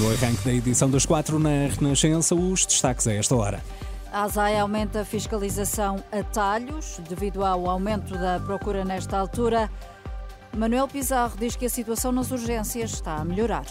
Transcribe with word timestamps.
No 0.00 0.10
arranque 0.10 0.42
da 0.46 0.52
edição 0.54 0.88
das 0.88 1.04
quatro 1.04 1.38
na 1.38 1.68
Renascença, 1.78 2.34
os 2.34 2.64
destaques 2.64 3.06
a 3.06 3.12
esta 3.12 3.36
hora. 3.36 3.62
A 4.10 4.22
ASAI 4.22 4.58
aumenta 4.58 5.02
a 5.02 5.04
fiscalização 5.04 6.02
a 6.10 6.22
talhos 6.22 6.98
devido 7.06 7.44
ao 7.44 7.68
aumento 7.68 8.14
da 8.14 8.40
procura 8.40 8.82
nesta 8.82 9.18
altura. 9.18 9.70
Manuel 10.56 10.88
Pizarro 10.88 11.36
diz 11.38 11.54
que 11.54 11.66
a 11.66 11.68
situação 11.68 12.12
nas 12.12 12.30
urgências 12.30 12.94
está 12.94 13.16
a 13.16 13.24
melhorar. 13.26 13.66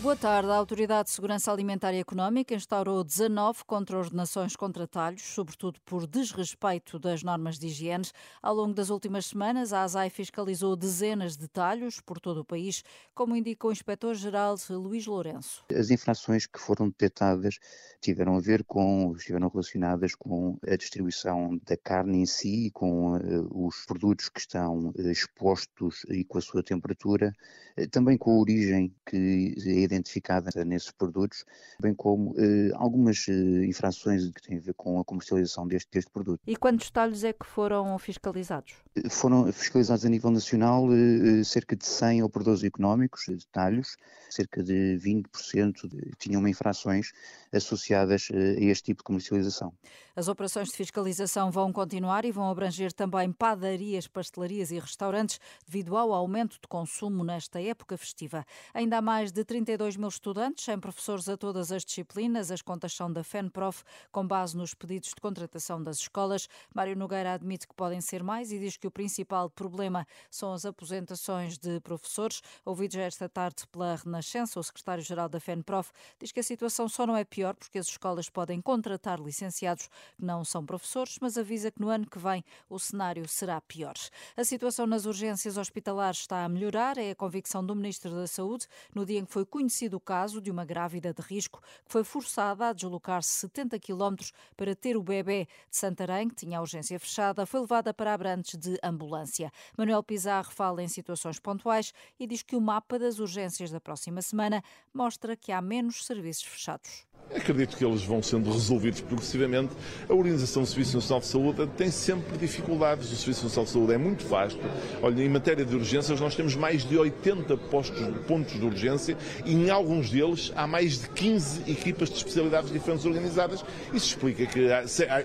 Boa 0.00 0.14
tarde. 0.14 0.50
A 0.50 0.54
Autoridade 0.54 1.08
de 1.08 1.14
Segurança 1.14 1.50
Alimentar 1.50 1.94
e 1.94 1.98
Económica 1.98 2.54
instaurou 2.54 3.02
19 3.02 3.64
contra-ordenações 3.64 4.54
contra 4.54 4.86
talhos, 4.86 5.22
sobretudo 5.22 5.80
por 5.86 6.06
desrespeito 6.06 6.98
das 6.98 7.22
normas 7.22 7.58
de 7.58 7.68
higiene. 7.68 8.04
Ao 8.42 8.54
longo 8.54 8.74
das 8.74 8.90
últimas 8.90 9.24
semanas, 9.24 9.72
a 9.72 9.82
ASAI 9.82 10.10
fiscalizou 10.10 10.76
dezenas 10.76 11.34
de 11.34 11.48
talhos 11.48 11.98
por 11.98 12.20
todo 12.20 12.40
o 12.40 12.44
país, 12.44 12.84
como 13.14 13.34
indica 13.34 13.66
o 13.66 13.72
Inspetor-Geral 13.72 14.56
Luís 14.68 15.06
Lourenço. 15.06 15.64
As 15.74 15.90
infrações 15.90 16.46
que 16.46 16.60
foram 16.60 16.88
detectadas 16.88 17.58
tiveram 18.00 18.36
a 18.36 18.40
ver 18.40 18.64
com, 18.64 19.14
estiveram 19.16 19.48
relacionadas 19.48 20.14
com 20.14 20.58
a 20.68 20.76
distribuição 20.76 21.58
da 21.66 21.76
carne 21.76 22.18
em 22.18 22.26
si, 22.26 22.70
com 22.72 23.16
uh, 23.16 23.66
os 23.66 23.86
produtos 23.86 24.28
que 24.28 24.40
estão 24.40 24.90
uh, 24.90 25.10
expostos 25.10 26.04
e 26.10 26.22
com 26.22 26.36
a 26.36 26.42
sua 26.42 26.62
temperatura, 26.62 27.32
uh, 27.78 27.88
também 27.88 28.18
com 28.18 28.32
a 28.32 28.40
origem 28.40 28.94
que 29.06 29.54
é 29.66 29.85
identificada 29.86 30.64
nesses 30.64 30.90
produtos, 30.90 31.44
bem 31.80 31.94
como 31.94 32.34
eh, 32.38 32.70
algumas 32.74 33.26
eh, 33.28 33.64
infrações 33.64 34.30
que 34.30 34.42
têm 34.42 34.58
a 34.58 34.60
ver 34.60 34.74
com 34.74 35.00
a 35.00 35.04
comercialização 35.04 35.66
deste, 35.66 35.90
deste 35.90 36.10
produto. 36.10 36.40
E 36.46 36.56
quantos 36.56 36.90
talhos 36.90 37.24
é 37.24 37.32
que 37.32 37.46
foram 37.46 37.98
fiscalizados? 37.98 38.74
Foram 39.10 39.52
fiscalizados 39.52 40.04
a 40.04 40.08
nível 40.08 40.30
nacional 40.30 40.86
eh, 40.92 41.44
cerca 41.44 41.76
de 41.76 41.86
100 41.86 42.22
operadores 42.22 42.64
económicos 42.64 43.24
de 43.26 43.46
talhos, 43.48 43.96
cerca 44.30 44.62
de 44.62 44.98
20% 44.98 45.88
de, 45.88 46.12
tinham 46.18 46.46
infrações 46.48 47.12
associadas 47.52 48.28
a 48.32 48.64
este 48.64 48.84
tipo 48.84 48.98
de 48.98 49.04
comercialização. 49.04 49.72
As 50.16 50.28
operações 50.28 50.68
de 50.68 50.74
fiscalização 50.74 51.50
vão 51.50 51.70
continuar 51.70 52.24
e 52.24 52.32
vão 52.32 52.48
abranger 52.48 52.90
também 52.90 53.30
padarias, 53.30 54.08
pastelarias 54.08 54.70
e 54.70 54.78
restaurantes 54.78 55.38
devido 55.66 55.94
ao 55.94 56.10
aumento 56.12 56.54
de 56.54 56.66
consumo 56.66 57.22
nesta 57.22 57.60
época 57.60 57.98
festiva. 57.98 58.44
Ainda 58.72 58.96
há 58.96 59.02
mais 59.02 59.30
de 59.30 59.44
32 59.44 59.96
mil 59.98 60.08
estudantes, 60.08 60.64
sem 60.64 60.78
professores 60.80 61.28
a 61.28 61.36
todas 61.36 61.70
as 61.70 61.84
disciplinas. 61.84 62.50
As 62.50 62.62
contas 62.62 62.94
são 62.94 63.12
da 63.12 63.22
FENPROF, 63.22 63.84
com 64.10 64.26
base 64.26 64.56
nos 64.56 64.72
pedidos 64.72 65.10
de 65.10 65.20
contratação 65.20 65.82
das 65.82 65.98
escolas. 65.98 66.48
Mário 66.74 66.96
Nogueira 66.96 67.34
admite 67.34 67.68
que 67.68 67.74
podem 67.74 68.00
ser 68.00 68.22
mais 68.22 68.50
e 68.50 68.58
diz 68.58 68.78
que 68.78 68.85
o 68.86 68.90
principal 68.90 69.50
problema 69.50 70.06
são 70.30 70.52
as 70.52 70.64
aposentações 70.64 71.58
de 71.58 71.80
professores. 71.80 72.42
Ouvido 72.64 72.94
já 72.94 73.02
esta 73.02 73.28
tarde 73.28 73.66
pela 73.68 73.96
Renascença, 73.96 74.60
o 74.60 74.62
secretário-geral 74.62 75.28
da 75.28 75.40
FENPROF 75.40 75.90
diz 76.18 76.32
que 76.32 76.40
a 76.40 76.42
situação 76.42 76.88
só 76.88 77.06
não 77.06 77.16
é 77.16 77.24
pior 77.24 77.54
porque 77.54 77.78
as 77.78 77.88
escolas 77.88 78.28
podem 78.28 78.60
contratar 78.60 79.20
licenciados 79.20 79.88
que 80.16 80.24
não 80.24 80.44
são 80.44 80.64
professores, 80.64 81.18
mas 81.20 81.36
avisa 81.36 81.70
que 81.70 81.80
no 81.80 81.88
ano 81.88 82.06
que 82.08 82.18
vem 82.18 82.44
o 82.68 82.78
cenário 82.78 83.28
será 83.28 83.60
pior. 83.60 83.94
A 84.36 84.44
situação 84.44 84.86
nas 84.86 85.06
urgências 85.06 85.56
hospitalares 85.56 86.20
está 86.20 86.44
a 86.44 86.48
melhorar, 86.48 86.98
é 86.98 87.10
a 87.10 87.14
convicção 87.14 87.64
do 87.64 87.74
Ministro 87.74 88.14
da 88.14 88.26
Saúde, 88.26 88.66
no 88.94 89.04
dia 89.04 89.18
em 89.18 89.24
que 89.24 89.32
foi 89.32 89.44
conhecido 89.44 89.96
o 89.96 90.00
caso 90.00 90.40
de 90.40 90.50
uma 90.50 90.64
grávida 90.64 91.12
de 91.12 91.22
risco 91.22 91.60
que 91.84 91.92
foi 91.92 92.04
forçada 92.04 92.68
a 92.68 92.72
deslocar-se 92.72 93.30
70 93.30 93.78
quilómetros 93.78 94.32
para 94.56 94.74
ter 94.74 94.96
o 94.96 95.02
bebê 95.02 95.46
de 95.70 95.76
Santarém, 95.76 96.28
que 96.28 96.34
tinha 96.34 96.58
a 96.58 96.60
urgência 96.60 96.98
fechada, 96.98 97.46
foi 97.46 97.60
levada 97.60 97.92
para 97.92 98.14
Abrantes 98.14 98.58
de 98.58 98.75
ambulância. 98.82 99.50
Manuel 99.76 100.02
Pizarro 100.02 100.50
fala 100.50 100.82
em 100.82 100.88
situações 100.88 101.38
pontuais 101.38 101.92
e 102.18 102.26
diz 102.26 102.42
que 102.42 102.56
o 102.56 102.60
mapa 102.60 102.98
das 102.98 103.18
urgências 103.18 103.70
da 103.70 103.80
próxima 103.80 104.20
semana 104.20 104.62
mostra 104.92 105.36
que 105.36 105.52
há 105.52 105.60
menos 105.62 106.04
serviços 106.04 106.44
fechados. 106.44 107.05
Acredito 107.34 107.76
que 107.76 107.84
eles 107.84 108.02
vão 108.02 108.22
sendo 108.22 108.50
resolvidos 108.50 109.00
progressivamente. 109.00 109.72
A 110.08 110.14
Organização 110.14 110.62
do 110.62 110.68
Serviço 110.68 110.96
Nacional 110.96 111.20
de 111.20 111.26
Saúde 111.26 111.66
tem 111.76 111.90
sempre 111.90 112.38
dificuldades. 112.38 113.12
O 113.12 113.16
Serviço 113.16 113.44
Nacional 113.44 113.64
de 113.64 113.70
Saúde 113.72 113.92
é 113.92 113.98
muito 113.98 114.26
vasto. 114.26 114.60
Olha, 115.02 115.22
em 115.22 115.28
matéria 115.28 115.64
de 115.64 115.74
urgências, 115.74 116.20
nós 116.20 116.34
temos 116.34 116.54
mais 116.54 116.84
de 116.84 116.96
80 116.96 117.56
postos, 117.56 118.00
pontos 118.26 118.54
de 118.54 118.64
urgência 118.64 119.16
e 119.44 119.54
em 119.54 119.70
alguns 119.70 120.08
deles 120.10 120.52
há 120.54 120.66
mais 120.66 121.00
de 121.00 121.08
15 121.10 121.70
equipas 121.70 122.08
de 122.08 122.16
especialidades 122.16 122.72
diferentes 122.72 123.04
organizadas. 123.04 123.64
Isso 123.92 124.06
explica 124.06 124.46
que 124.46 124.68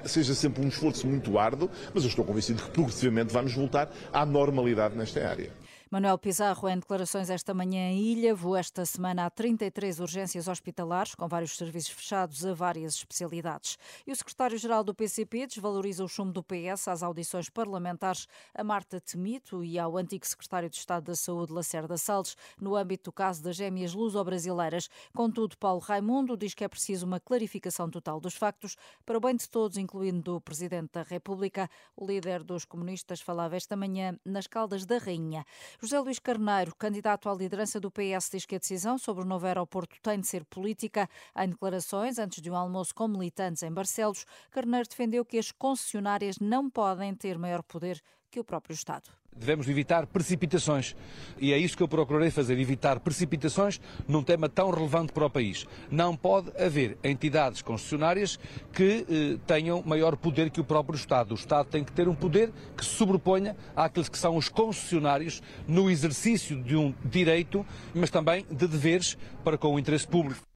seja 0.07 0.33
sempre 0.33 0.65
um 0.65 0.67
esforço 0.67 1.07
muito 1.07 1.37
árduo, 1.37 1.69
mas 1.93 2.03
eu 2.03 2.09
estou 2.09 2.25
convencido 2.25 2.61
que 2.63 2.71
progressivamente 2.71 3.31
vamos 3.31 3.53
voltar 3.53 3.91
à 4.11 4.25
normalidade 4.25 4.97
nesta 4.97 5.25
área. 5.27 5.51
Manuel 5.93 6.17
Pizarro, 6.17 6.69
em 6.69 6.79
declarações 6.79 7.29
esta 7.29 7.53
manhã 7.53 7.91
em 7.91 7.99
Ilha, 7.99 8.33
voou 8.33 8.55
esta 8.55 8.85
semana 8.85 9.25
a 9.25 9.29
33 9.29 9.99
urgências 9.99 10.47
hospitalares, 10.47 11.13
com 11.15 11.27
vários 11.27 11.57
serviços 11.57 11.91
fechados 11.91 12.45
a 12.45 12.53
várias 12.53 12.95
especialidades. 12.95 13.77
E 14.07 14.11
o 14.13 14.15
secretário-geral 14.15 14.85
do 14.85 14.95
PCP 14.95 15.47
desvaloriza 15.47 16.01
o 16.01 16.07
chumbo 16.07 16.31
do 16.31 16.41
PS 16.41 16.87
às 16.87 17.03
audições 17.03 17.49
parlamentares 17.49 18.25
a 18.55 18.63
Marta 18.63 19.01
Temito 19.01 19.65
e 19.65 19.77
ao 19.77 19.97
antigo 19.97 20.25
secretário 20.25 20.69
de 20.69 20.77
Estado 20.77 21.07
da 21.07 21.13
Saúde, 21.13 21.51
Lacerda 21.51 21.97
Salles, 21.97 22.37
no 22.57 22.77
âmbito 22.77 23.09
do 23.09 23.13
caso 23.13 23.43
das 23.43 23.57
gêmeas 23.57 23.93
luso-brasileiras. 23.93 24.87
Contudo, 25.13 25.57
Paulo 25.57 25.81
Raimundo 25.81 26.37
diz 26.37 26.53
que 26.53 26.63
é 26.63 26.69
preciso 26.69 27.05
uma 27.05 27.19
clarificação 27.19 27.89
total 27.89 28.21
dos 28.21 28.35
factos 28.35 28.77
para 29.05 29.17
o 29.17 29.19
bem 29.19 29.35
de 29.35 29.49
todos, 29.49 29.77
incluindo 29.77 30.21
do 30.21 30.39
Presidente 30.39 30.91
da 30.93 31.03
República. 31.03 31.69
O 31.97 32.05
líder 32.05 32.43
dos 32.45 32.63
comunistas 32.63 33.19
falava 33.19 33.57
esta 33.57 33.75
manhã 33.75 34.17
nas 34.23 34.47
Caldas 34.47 34.85
da 34.85 34.97
Rainha. 34.97 35.45
José 35.83 35.99
Luís 35.99 36.19
Carneiro, 36.19 36.75
candidato 36.75 37.27
à 37.27 37.33
liderança 37.33 37.79
do 37.79 37.89
PS, 37.89 38.29
diz 38.31 38.45
que 38.45 38.53
a 38.53 38.59
decisão 38.59 38.99
sobre 38.99 39.23
o 39.23 39.25
novo 39.25 39.47
aeroporto 39.47 39.95
tem 39.99 40.19
de 40.19 40.27
ser 40.27 40.45
política. 40.45 41.09
Em 41.35 41.49
declarações, 41.49 42.19
antes 42.19 42.39
de 42.39 42.51
um 42.51 42.55
almoço 42.55 42.93
com 42.93 43.07
militantes 43.07 43.63
em 43.63 43.73
Barcelos, 43.73 44.23
Carneiro 44.51 44.87
defendeu 44.87 45.25
que 45.25 45.39
as 45.39 45.51
concessionárias 45.51 46.37
não 46.37 46.69
podem 46.69 47.15
ter 47.15 47.35
maior 47.35 47.63
poder 47.63 47.99
que 48.31 48.39
o 48.39 48.43
próprio 48.43 48.73
Estado. 48.73 49.09
Devemos 49.35 49.67
evitar 49.67 50.07
precipitações 50.07 50.95
e 51.39 51.53
é 51.53 51.57
isso 51.57 51.75
que 51.75 51.83
eu 51.83 51.87
procurei 51.87 52.31
fazer, 52.31 52.57
evitar 52.57 52.99
precipitações 52.99 53.79
num 54.07 54.23
tema 54.23 54.47
tão 54.47 54.69
relevante 54.69 55.11
para 55.11 55.25
o 55.25 55.29
país. 55.29 55.67
Não 55.89 56.15
pode 56.15 56.49
haver 56.61 56.97
entidades 57.03 57.61
concessionárias 57.61 58.39
que 58.73 59.05
eh, 59.09 59.39
tenham 59.45 59.83
maior 59.85 60.15
poder 60.15 60.49
que 60.49 60.61
o 60.61 60.63
próprio 60.63 60.95
Estado. 60.95 61.31
O 61.31 61.35
Estado 61.35 61.67
tem 61.67 61.83
que 61.83 61.91
ter 61.91 62.07
um 62.07 62.15
poder 62.15 62.51
que 62.75 62.85
se 62.85 62.91
sobreponha 62.91 63.55
àqueles 63.75 64.09
que 64.09 64.17
são 64.17 64.35
os 64.35 64.49
concessionários 64.49 65.41
no 65.67 65.89
exercício 65.89 66.61
de 66.61 66.75
um 66.75 66.93
direito, 67.03 67.65
mas 67.93 68.09
também 68.09 68.45
de 68.49 68.67
deveres 68.67 69.17
para 69.43 69.57
com 69.57 69.75
o 69.75 69.79
interesse 69.79 70.07
público. 70.07 70.50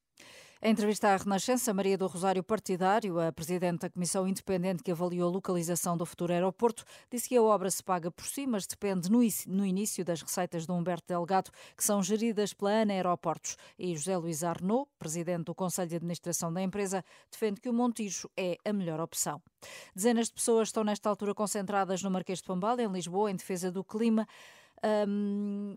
Em 0.66 0.72
entrevista 0.72 1.10
à 1.10 1.16
Renascença, 1.16 1.72
Maria 1.76 1.96
do 1.96 2.08
Rosário 2.08 2.42
Partidário, 2.42 3.20
a 3.20 3.32
presidente 3.32 3.82
da 3.82 3.90
Comissão 3.92 4.28
Independente 4.28 4.82
que 4.82 4.90
avaliou 4.90 5.30
a 5.30 5.32
localização 5.32 5.96
do 5.96 6.08
futuro 6.08 6.34
aeroporto, 6.34 6.84
disse 7.08 7.30
que 7.30 7.38
a 7.38 7.44
obra 7.44 7.70
se 7.70 7.84
paga 7.84 8.10
por 8.10 8.26
si, 8.26 8.48
mas 8.48 8.66
depende 8.66 9.08
no, 9.12 9.24
início 9.64 10.04
das 10.04 10.24
receitas 10.24 10.66
de 10.66 10.72
Humberto 10.72 11.06
Delgado, 11.08 11.52
que 11.78 11.84
são 11.84 12.02
geridas 12.02 12.52
pela 12.52 12.82
ANA 12.82 12.94
Aeroportos. 12.94 13.58
E 13.78 13.96
José 13.96 14.18
Luís 14.18 14.44
Arnaud, 14.44 14.90
presidente 14.98 15.46
do 15.46 15.54
Conselho 15.54 15.90
de 15.90 15.98
Administração 15.98 16.52
da 16.52 16.64
empresa, 16.64 17.06
defende 17.32 17.62
que 17.62 17.70
o 17.70 17.74
Montijo 17.74 18.28
é 18.36 18.58
a 18.66 18.74
melhor 18.74 19.00
opção. 19.00 19.40
Dezenas 19.96 20.30
de 20.30 20.34
pessoas 20.34 20.70
estão 20.70 20.84
nesta 20.84 21.08
altura 21.08 21.36
concentradas 21.36 22.02
no 22.02 22.10
Marquês 22.10 22.40
de 22.40 22.46
Pombal, 22.46 22.80
em 22.80 22.92
Lisboa, 22.92 23.30
em 23.30 23.36
defesa 23.36 23.72
do 23.72 23.84
clima 23.84 24.28
um, 24.86 25.76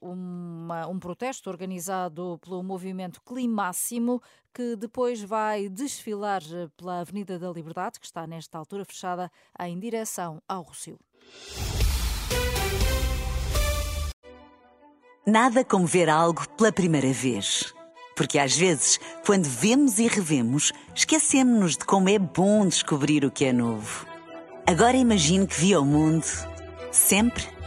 uma, 0.00 0.86
um 0.86 0.98
protesto 0.98 1.48
organizado 1.48 2.38
pelo 2.42 2.62
movimento 2.62 3.20
Climáximo, 3.22 4.20
que 4.52 4.76
depois 4.76 5.22
vai 5.22 5.68
desfilar 5.68 6.42
pela 6.76 7.00
Avenida 7.00 7.38
da 7.38 7.50
Liberdade, 7.50 8.00
que 8.00 8.06
está 8.06 8.26
nesta 8.26 8.58
altura 8.58 8.84
fechada, 8.84 9.30
em 9.60 9.78
direção 9.78 10.42
ao 10.48 10.62
Rocio. 10.62 10.98
Nada 15.26 15.64
como 15.64 15.86
ver 15.86 16.08
algo 16.08 16.48
pela 16.56 16.72
primeira 16.72 17.12
vez. 17.12 17.74
Porque 18.16 18.38
às 18.38 18.56
vezes, 18.56 18.98
quando 19.24 19.44
vemos 19.44 20.00
e 20.00 20.08
revemos, 20.08 20.72
esquecemos-nos 20.92 21.76
de 21.76 21.84
como 21.84 22.08
é 22.08 22.18
bom 22.18 22.66
descobrir 22.66 23.24
o 23.24 23.30
que 23.30 23.44
é 23.44 23.52
novo. 23.52 24.06
Agora 24.66 24.96
imagine 24.96 25.46
que 25.46 25.60
viu 25.60 25.82
o 25.82 25.84
mundo 25.84 26.26
sempre 26.90 27.57